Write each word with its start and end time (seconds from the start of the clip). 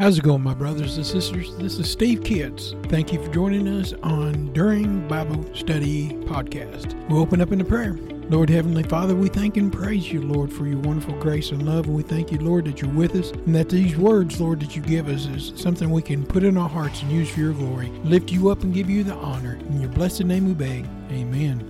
How's 0.00 0.16
it 0.16 0.24
going, 0.24 0.42
my 0.42 0.54
brothers 0.54 0.96
and 0.96 1.04
sisters? 1.04 1.54
This 1.56 1.78
is 1.78 1.90
Steve 1.90 2.24
Kitts. 2.24 2.74
Thank 2.84 3.12
you 3.12 3.22
for 3.22 3.30
joining 3.30 3.68
us 3.68 3.92
on 4.02 4.50
During 4.54 5.06
Bible 5.06 5.54
Study 5.54 6.08
Podcast. 6.24 6.94
We'll 7.10 7.20
open 7.20 7.42
up 7.42 7.52
in 7.52 7.60
a 7.60 7.66
prayer. 7.66 7.98
Lord 8.30 8.48
Heavenly 8.48 8.82
Father, 8.82 9.14
we 9.14 9.28
thank 9.28 9.58
and 9.58 9.70
praise 9.70 10.10
you, 10.10 10.22
Lord, 10.22 10.50
for 10.50 10.66
your 10.66 10.78
wonderful 10.78 11.18
grace 11.20 11.50
and 11.50 11.66
love. 11.66 11.84
And 11.84 11.94
we 11.94 12.02
thank 12.02 12.32
you, 12.32 12.38
Lord, 12.38 12.64
that 12.64 12.80
you're 12.80 12.90
with 12.90 13.14
us 13.14 13.32
and 13.32 13.54
that 13.54 13.68
these 13.68 13.94
words, 13.94 14.40
Lord, 14.40 14.60
that 14.60 14.74
you 14.74 14.80
give 14.80 15.06
us 15.06 15.26
is 15.26 15.52
something 15.60 15.90
we 15.90 16.00
can 16.00 16.24
put 16.24 16.44
in 16.44 16.56
our 16.56 16.66
hearts 16.66 17.02
and 17.02 17.12
use 17.12 17.28
for 17.28 17.40
your 17.40 17.52
glory. 17.52 17.90
Lift 18.02 18.32
you 18.32 18.48
up 18.48 18.62
and 18.62 18.72
give 18.72 18.88
you 18.88 19.04
the 19.04 19.16
honor. 19.16 19.56
In 19.68 19.82
your 19.82 19.90
blessed 19.90 20.24
name 20.24 20.46
we 20.46 20.54
beg. 20.54 20.86
Amen. 21.10 21.60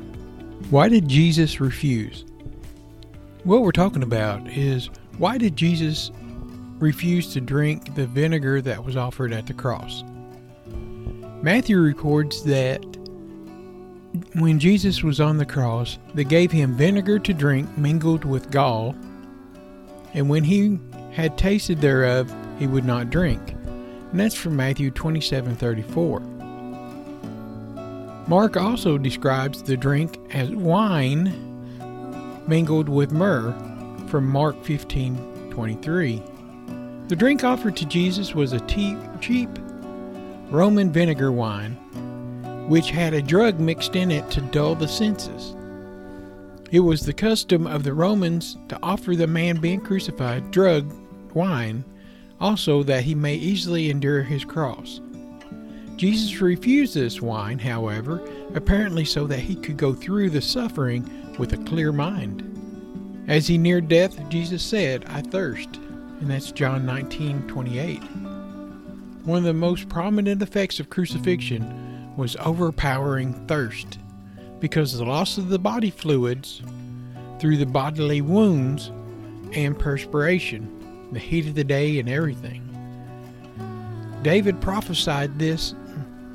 Why 0.70 0.88
did 0.88 1.08
Jesus 1.08 1.60
refuse? 1.60 2.24
What 3.42 3.62
we're 3.62 3.72
talking 3.72 4.04
about 4.04 4.48
is 4.48 4.88
why 5.18 5.36
did 5.36 5.56
Jesus 5.56 6.12
refused 6.80 7.32
to 7.34 7.40
drink 7.40 7.94
the 7.94 8.06
vinegar 8.06 8.60
that 8.62 8.84
was 8.84 8.96
offered 8.96 9.32
at 9.32 9.46
the 9.46 9.54
cross. 9.54 10.02
Matthew 11.42 11.78
records 11.78 12.42
that 12.45 12.84
when 14.34 14.59
Jesus 14.59 15.02
was 15.02 15.20
on 15.20 15.36
the 15.36 15.46
cross, 15.46 15.98
they 16.14 16.24
gave 16.24 16.50
him 16.50 16.74
vinegar 16.74 17.19
to 17.20 17.32
drink 17.32 17.78
mingled 17.78 18.24
with 18.24 18.50
gall, 18.50 18.95
and 20.14 20.28
when 20.28 20.42
he 20.42 20.78
had 21.12 21.38
tasted 21.38 21.80
thereof, 21.80 22.34
he 22.58 22.66
would 22.66 22.84
not 22.84 23.10
drink. 23.10 23.52
And 24.10 24.19
that's 24.19 24.34
from 24.34 24.56
Matthew 24.56 24.91
27:34. 24.91 26.20
Mark 28.27 28.56
also 28.56 28.98
describes 28.98 29.62
the 29.62 29.77
drink 29.77 30.19
as 30.33 30.50
wine 30.50 31.33
mingled 32.47 32.88
with 32.88 33.12
myrrh 33.12 33.55
from 34.08 34.27
Mark 34.28 34.62
15:23. 34.64 36.22
The 37.10 37.16
drink 37.16 37.42
offered 37.42 37.77
to 37.78 37.87
Jesus 37.87 38.37
was 38.37 38.52
a 38.52 38.60
cheap 38.60 39.48
Roman 40.48 40.92
vinegar 40.92 41.33
wine, 41.33 41.73
which 42.69 42.92
had 42.92 43.14
a 43.14 43.20
drug 43.20 43.58
mixed 43.58 43.97
in 43.97 44.12
it 44.12 44.30
to 44.30 44.41
dull 44.41 44.77
the 44.77 44.86
senses. 44.86 45.56
It 46.70 46.78
was 46.78 47.00
the 47.00 47.12
custom 47.12 47.66
of 47.66 47.83
the 47.83 47.94
Romans 47.94 48.58
to 48.69 48.78
offer 48.81 49.16
the 49.16 49.27
man 49.27 49.56
being 49.56 49.81
crucified 49.81 50.53
drug 50.53 50.94
wine, 51.34 51.84
also 52.41 52.84
that 52.84 53.03
he 53.03 53.16
may 53.16 53.34
easily 53.34 53.91
endure 53.91 54.22
his 54.22 54.44
cross. 54.44 55.00
Jesus 55.97 56.41
refused 56.41 56.94
this 56.94 57.20
wine, 57.20 57.58
however, 57.58 58.22
apparently 58.55 59.05
so 59.05 59.27
that 59.27 59.41
he 59.41 59.56
could 59.56 59.77
go 59.77 59.94
through 59.94 60.31
the 60.31 60.41
suffering 60.41 61.11
with 61.41 61.55
a 61.55 61.64
clear 61.64 61.91
mind. 61.91 62.47
As 63.27 63.48
he 63.48 63.58
neared 63.58 63.88
death, 63.88 64.16
Jesus 64.28 64.62
said, 64.62 65.06
I 65.08 65.22
thirst 65.22 65.81
and 66.20 66.30
that's 66.30 66.52
John 66.52 66.84
19 66.86 67.48
28. 67.48 67.98
One 69.24 69.38
of 69.38 69.44
the 69.44 69.54
most 69.54 69.88
prominent 69.88 70.42
effects 70.42 70.78
of 70.78 70.90
crucifixion 70.90 72.14
was 72.16 72.36
overpowering 72.36 73.34
thirst, 73.46 73.98
because 74.60 74.92
of 74.92 75.00
the 75.00 75.06
loss 75.06 75.38
of 75.38 75.48
the 75.48 75.58
body 75.58 75.91
fluids 75.91 76.62
through 77.38 77.56
the 77.56 77.66
bodily 77.66 78.20
wounds 78.20 78.92
and 79.54 79.78
perspiration, 79.78 81.08
the 81.12 81.18
heat 81.18 81.46
of 81.46 81.54
the 81.54 81.64
day, 81.64 81.98
and 81.98 82.08
everything. 82.08 82.66
David 84.22 84.60
prophesied 84.60 85.38
this 85.38 85.74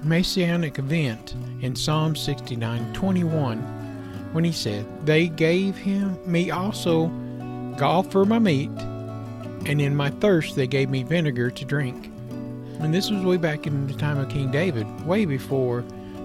messianic 0.03 0.79
event 0.79 1.35
in 1.61 1.75
Psalm 1.75 2.15
69 2.15 2.93
21 2.93 3.59
when 4.33 4.43
he 4.43 4.51
said, 4.51 4.85
They 5.05 5.27
gave 5.27 5.77
him 5.77 6.17
me 6.25 6.49
also 6.49 7.07
gall 7.77 8.03
for 8.03 8.25
my 8.25 8.39
meat 8.39 8.71
and 9.65 9.81
in 9.81 9.95
my 9.95 10.09
thirst 10.09 10.55
they 10.55 10.67
gave 10.67 10.89
me 10.89 11.03
vinegar 11.03 11.49
to 11.51 11.65
drink. 11.65 12.11
And 12.79 12.93
this 12.93 13.09
was 13.09 13.23
way 13.23 13.37
back 13.37 13.65
in 13.65 13.87
the 13.87 13.93
time 13.93 14.17
of 14.17 14.29
King 14.29 14.51
David, 14.51 14.85
way 15.05 15.25
before 15.25 15.83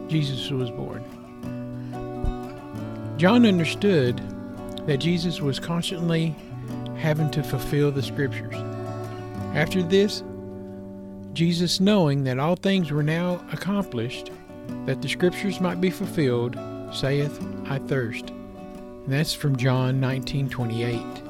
Jesus 0.08 0.50
was 0.50 0.70
born. 0.70 1.04
John 3.16 3.46
understood 3.46 4.20
that 4.86 4.98
Jesus 4.98 5.40
was 5.40 5.58
constantly 5.60 6.34
having 6.96 7.30
to 7.30 7.42
fulfill 7.42 7.92
the 7.92 8.02
scriptures. 8.02 8.54
After 9.54 9.82
this, 9.82 10.22
Jesus, 11.32 11.80
knowing 11.80 12.24
that 12.24 12.38
all 12.38 12.56
things 12.56 12.90
were 12.90 13.02
now 13.02 13.44
accomplished, 13.52 14.30
that 14.86 15.00
the 15.00 15.08
scriptures 15.08 15.60
might 15.60 15.80
be 15.80 15.90
fulfilled, 15.90 16.58
saith, 16.92 17.40
I 17.66 17.78
thirst. 17.78 18.30
And 18.30 19.12
that's 19.12 19.32
from 19.32 19.56
John 19.56 20.00
19:28. 20.00 21.29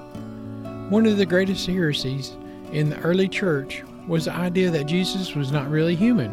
One 0.90 1.06
of 1.06 1.18
the 1.18 1.24
greatest 1.24 1.68
heresies 1.68 2.36
in 2.72 2.90
the 2.90 2.98
early 2.98 3.28
church 3.28 3.84
was 4.08 4.24
the 4.24 4.32
idea 4.32 4.70
that 4.70 4.86
Jesus 4.86 5.36
was 5.36 5.52
not 5.52 5.70
really 5.70 5.94
human. 5.94 6.32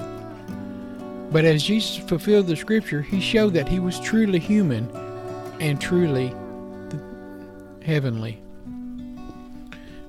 But 1.31 1.45
as 1.45 1.61
Jesus 1.61 1.95
fulfilled 1.95 2.47
the 2.47 2.55
scripture, 2.55 3.03
he 3.03 3.21
showed 3.21 3.53
that 3.53 3.67
he 3.67 3.77
was 3.77 3.99
truly 3.99 4.39
human 4.39 4.89
and 5.59 5.79
truly 5.79 6.33
heavenly. 7.85 8.41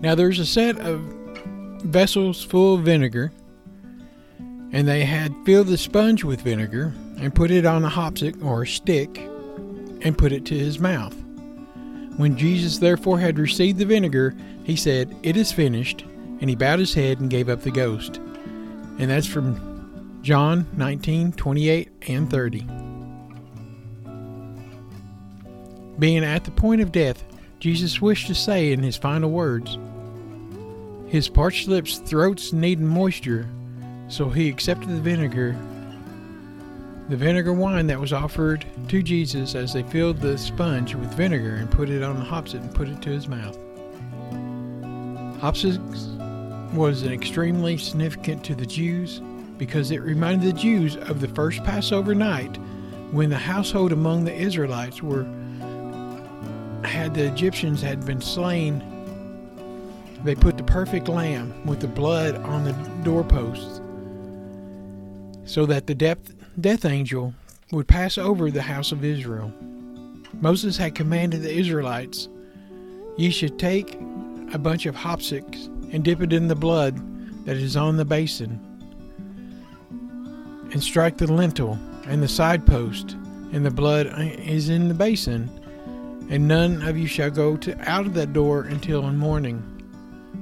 Now 0.01 0.15
there's 0.15 0.39
a 0.39 0.47
set 0.47 0.79
of 0.79 1.01
vessels 1.83 2.43
full 2.43 2.77
of 2.77 2.85
vinegar, 2.85 3.31
and 4.73 4.89
they 4.89 5.05
had 5.05 5.35
filled 5.45 5.67
the 5.67 5.77
sponge 5.77 6.25
with 6.25 6.41
vinegar 6.41 6.95
and 7.19 7.35
put 7.35 7.51
it 7.51 7.67
on 7.67 7.85
a 7.85 7.91
hopstick 7.91 8.43
or 8.43 8.63
a 8.63 8.67
stick 8.67 9.19
and 10.01 10.17
put 10.17 10.33
it 10.33 10.47
to 10.47 10.59
his 10.59 10.79
mouth. 10.79 11.15
When 12.19 12.37
Jesus 12.37 12.79
therefore 12.79 13.21
had 13.21 13.39
received 13.39 13.79
the 13.79 13.87
vinegar, 13.87 14.35
he 14.65 14.75
said, 14.75 15.15
It 15.23 15.37
is 15.37 15.53
finished, 15.53 16.05
and 16.41 16.51
he 16.51 16.57
bowed 16.57 16.81
his 16.81 16.93
head 16.93 17.21
and 17.21 17.31
gave 17.31 17.49
up 17.49 17.63
the 17.63 17.71
ghost. 17.71 18.17
And 18.99 19.09
that's 19.09 19.29
from 19.29 20.19
John 20.23 20.67
19, 20.77 21.31
28 21.31 21.91
and 22.09 22.29
30. 22.29 22.67
Being 26.01 26.25
at 26.25 26.43
the 26.43 26.51
point 26.51 26.81
of 26.81 26.91
death, 26.91 27.23
Jesus 27.61 28.03
wished 28.03 28.27
to 28.27 28.35
say 28.35 28.73
in 28.73 28.83
his 28.83 28.97
final 28.97 29.31
words, 29.31 29.79
His 31.07 31.29
parched 31.29 31.69
lips' 31.69 31.99
throats 31.99 32.53
needed 32.53 32.83
moisture, 32.85 33.49
so 34.09 34.29
he 34.29 34.49
accepted 34.49 34.89
the 34.89 35.01
vinegar 35.01 35.57
the 37.09 37.17
vinegar 37.17 37.55
wine 37.55 37.87
that 37.87 37.99
was 37.99 38.13
offered 38.13 38.67
to 38.89 39.03
Jesus 39.03 39.55
as 39.55 39.73
they 39.73 39.83
filled 39.83 40.19
the 40.19 40.37
sponge 40.37 40.95
with 40.95 41.13
vinegar 41.15 41.55
and 41.55 41.71
put 41.71 41.89
it 41.89 42.03
on 42.03 42.19
the 42.19 42.25
hopstick 42.25 42.61
and 42.61 42.75
put 42.75 42.89
it 42.89 43.01
to 43.01 43.09
his 43.09 43.29
mouth. 43.29 43.59
Hopstick 45.41 45.81
was 46.75 47.05
extremely 47.05 47.79
significant 47.79 48.45
to 48.45 48.55
the 48.55 48.67
Jews 48.67 49.23
because 49.57 49.91
it 49.91 50.03
reminded 50.03 50.55
the 50.55 50.61
Jews 50.61 50.97
of 50.97 51.21
the 51.21 51.29
first 51.29 51.65
Passover 51.65 52.15
night 52.15 52.59
when 53.11 53.31
the 53.31 53.39
household 53.39 53.93
among 53.93 54.25
the 54.25 54.35
Israelites 54.35 55.03
were 55.03 55.25
had 56.85 57.15
the 57.15 57.27
Egyptians 57.27 57.81
had 57.81 58.05
been 58.05 58.21
slain. 58.21 58.85
They 60.25 60.35
put 60.35 60.59
the 60.59 60.65
perfect 60.65 61.09
lamb 61.09 61.67
with 61.67 61.81
the 61.81 61.89
blood 61.89 62.37
on 62.37 62.65
the 62.65 62.73
doorposts 63.03 63.81
so 65.45 65.65
that 65.67 65.87
the 65.87 65.95
depth 65.95 66.35
death 66.61 66.85
angel 66.85 67.35
would 67.71 67.87
pass 67.87 68.19
over 68.19 68.51
the 68.51 68.63
house 68.63 68.91
of 68.91 69.05
Israel. 69.05 69.53
Moses 70.41 70.77
had 70.77 70.95
commanded 70.95 71.43
the 71.43 71.55
Israelites, 71.55 72.29
Ye 73.17 73.31
should 73.31 73.59
take 73.59 73.95
a 74.53 74.59
bunch 74.59 74.87
of 74.87 74.95
hopsicks 74.95 75.67
and 75.93 76.05
dip 76.05 76.21
it 76.21 76.33
in 76.33 76.49
the 76.49 76.55
blood 76.55 76.97
that 77.45 77.57
is 77.57 77.77
on 77.77 77.97
the 77.97 78.05
basin, 78.05 78.61
and 80.73 80.83
strike 80.83 81.17
the 81.19 81.33
lintel 81.33 81.79
and 82.07 82.23
the 82.23 82.29
side 82.29 82.67
post, 82.67 83.13
and 83.53 83.65
the 83.65 83.71
blood 83.71 84.07
is 84.19 84.69
in 84.69 84.89
the 84.89 84.95
basin, 84.95 85.49
and 86.31 86.47
none 86.47 86.83
of 86.83 86.97
you 86.97 87.07
shall 87.07 87.31
go 87.31 87.57
to, 87.57 87.79
out 87.89 88.07
of 88.07 88.15
that 88.15 88.33
door 88.33 88.63
until 88.63 89.07
in 89.07 89.17
morning. 89.17 89.63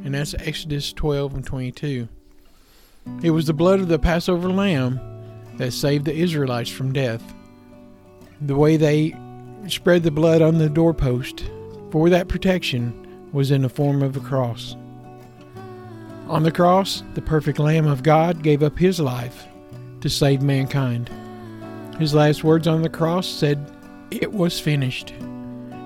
And 0.05 0.15
that's 0.15 0.35
Exodus 0.35 0.93
12 0.93 1.35
and 1.35 1.45
22. 1.45 2.09
It 3.23 3.31
was 3.31 3.47
the 3.47 3.53
blood 3.53 3.81
of 3.81 3.89
the 3.89 3.99
Passover 3.99 4.49
lamb 4.49 5.01
that 5.57 5.73
saved 5.73 6.05
the 6.05 6.15
Israelites 6.15 6.71
from 6.71 6.93
death. 6.93 7.23
The 8.41 8.57
way 8.57 8.77
they 8.77 9.17
spread 9.69 10.03
the 10.03 10.11
blood 10.11 10.43
on 10.43 10.59
the 10.59 10.69
doorpost 10.69 11.51
for 11.91 12.09
that 12.11 12.29
protection 12.29 13.31
was 13.33 13.51
in 13.51 13.63
the 13.63 13.69
form 13.69 14.03
of 14.03 14.17
a 14.17 14.21
cross. 14.21 14.77
On 16.29 16.43
the 16.43 16.53
cross, 16.53 17.03
the 17.15 17.23
perfect 17.23 17.59
Lamb 17.59 17.87
of 17.87 18.03
God 18.03 18.43
gave 18.43 18.63
up 18.63 18.79
his 18.79 18.99
life 18.99 19.47
to 20.01 20.11
save 20.11 20.43
mankind. 20.43 21.11
His 21.99 22.15
last 22.15 22.45
words 22.45 22.67
on 22.67 22.83
the 22.83 22.89
cross 22.89 23.27
said, 23.27 23.71
It 24.11 24.33
was 24.33 24.61
finished. 24.61 25.15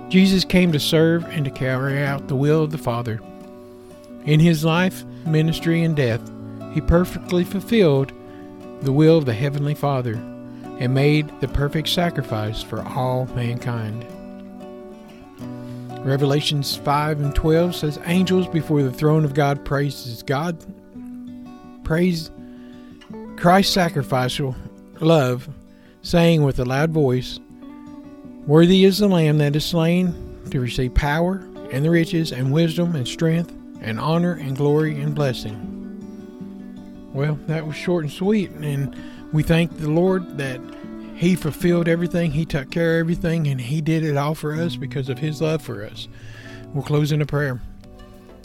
Jesus 0.08 0.44
came 0.44 0.72
to 0.72 0.80
serve 0.80 1.24
and 1.26 1.44
to 1.44 1.50
carry 1.50 2.02
out 2.02 2.26
the 2.26 2.34
will 2.34 2.64
of 2.64 2.72
the 2.72 2.78
Father. 2.78 3.20
In 4.24 4.40
his 4.40 4.64
life, 4.64 5.04
ministry, 5.26 5.84
and 5.84 5.94
death, 5.94 6.20
he 6.72 6.80
perfectly 6.80 7.44
fulfilled 7.44 8.12
the 8.82 8.92
will 8.92 9.18
of 9.18 9.26
the 9.26 9.32
Heavenly 9.32 9.74
Father 9.74 10.14
and 10.14 10.94
made 10.94 11.30
the 11.40 11.48
perfect 11.48 11.88
sacrifice 11.88 12.62
for 12.62 12.82
all 12.82 13.26
mankind. 13.34 14.06
Revelations 16.04 16.76
5 16.76 17.20
and 17.20 17.34
12 17.34 17.76
says, 17.76 17.98
Angels 18.06 18.48
before 18.48 18.82
the 18.82 18.92
throne 18.92 19.24
of 19.24 19.34
God 19.34 19.64
praises 19.64 20.22
God. 20.22 20.56
praise 21.84 22.30
Christ's 23.36 23.74
sacrificial 23.74 24.56
love, 25.00 25.48
saying 26.02 26.42
with 26.42 26.58
a 26.58 26.64
loud 26.64 26.90
voice, 26.90 27.38
Worthy 28.46 28.84
is 28.84 28.98
the 28.98 29.08
Lamb 29.08 29.38
that 29.38 29.54
is 29.54 29.66
slain 29.66 30.14
to 30.50 30.60
receive 30.60 30.94
power 30.94 31.46
and 31.70 31.84
the 31.84 31.90
riches 31.90 32.32
and 32.32 32.52
wisdom 32.52 32.96
and 32.96 33.06
strength 33.06 33.52
and 33.82 34.00
honor 34.00 34.32
and 34.32 34.56
glory 34.56 35.00
and 35.00 35.14
blessing. 35.14 35.69
Well, 37.12 37.38
that 37.46 37.66
was 37.66 37.76
short 37.76 38.04
and 38.04 38.12
sweet, 38.12 38.50
and 38.50 38.96
we 39.32 39.42
thank 39.42 39.76
the 39.78 39.90
Lord 39.90 40.38
that 40.38 40.60
He 41.16 41.34
fulfilled 41.34 41.88
everything, 41.88 42.30
He 42.30 42.44
took 42.44 42.70
care 42.70 42.94
of 42.94 43.00
everything, 43.00 43.48
and 43.48 43.60
He 43.60 43.80
did 43.80 44.04
it 44.04 44.16
all 44.16 44.34
for 44.34 44.54
us 44.54 44.76
because 44.76 45.08
of 45.08 45.18
His 45.18 45.40
love 45.42 45.62
for 45.62 45.84
us. 45.84 46.08
We'll 46.72 46.84
close 46.84 47.10
in 47.10 47.20
a 47.20 47.26
prayer. 47.26 47.60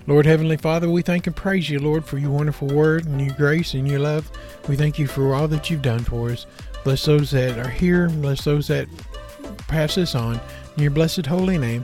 Lord 0.08 0.26
Heavenly 0.26 0.58
Father, 0.58 0.90
we 0.90 1.02
thank 1.02 1.26
and 1.26 1.36
praise 1.36 1.68
you, 1.70 1.80
Lord, 1.80 2.06
for 2.06 2.20
your 2.20 2.30
wonderful 2.30 2.68
word 2.68 3.06
and 3.06 3.20
your 3.20 3.36
grace 3.36 3.74
and 3.74 3.88
your 3.88 4.00
love. 4.00 4.30
We 4.68 4.76
thank 4.76 5.00
you 5.00 5.08
for 5.08 5.34
all 5.34 5.48
that 5.48 5.70
you've 5.70 5.82
done 5.82 6.04
for 6.04 6.30
us. 6.30 6.46
Bless 6.84 7.06
those 7.06 7.32
that 7.32 7.58
are 7.58 7.70
here, 7.70 8.10
bless 8.10 8.44
those 8.44 8.68
that 8.68 8.88
pass 9.68 9.96
this 9.96 10.14
on. 10.14 10.40
In 10.78 10.84
your 10.84 10.92
blessed 10.92 11.26
holy 11.26 11.58
name, 11.58 11.84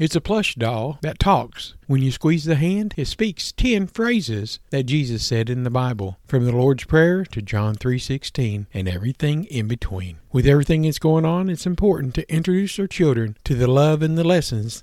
It's 0.00 0.16
a 0.16 0.20
plush 0.20 0.56
doll 0.56 0.98
that 1.02 1.20
talks. 1.20 1.74
When 1.86 2.02
you 2.02 2.10
squeeze 2.10 2.44
the 2.44 2.56
hand, 2.56 2.94
it 2.96 3.06
speaks 3.06 3.52
10 3.52 3.86
phrases 3.86 4.58
that 4.70 4.86
Jesus 4.86 5.24
said 5.24 5.48
in 5.48 5.62
the 5.62 5.70
Bible, 5.70 6.18
from 6.26 6.44
the 6.44 6.50
Lord's 6.50 6.82
Prayer 6.82 7.24
to 7.26 7.40
John 7.40 7.76
3:16 7.76 8.66
and 8.74 8.88
everything 8.88 9.44
in 9.44 9.68
between. 9.68 10.16
With 10.32 10.48
everything 10.48 10.82
that's 10.82 10.98
going 10.98 11.24
on, 11.24 11.48
it's 11.48 11.64
important 11.64 12.14
to 12.14 12.32
introduce 12.32 12.76
our 12.80 12.88
children 12.88 13.36
to 13.44 13.54
the 13.54 13.68
love 13.68 14.02
and 14.02 14.18
the 14.18 14.24
lessons 14.24 14.82